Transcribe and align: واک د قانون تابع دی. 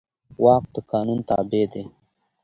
واک 0.43 0.63
د 0.73 0.75
قانون 0.91 1.19
تابع 1.29 1.65
دی. 1.71 1.83